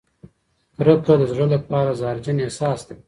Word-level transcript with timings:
کرکه 0.75 1.13
د 1.19 1.23
زړه 1.31 1.45
لپاره 1.55 1.91
زهرجن 1.99 2.37
احساس 2.45 2.79
دی. 2.87 2.95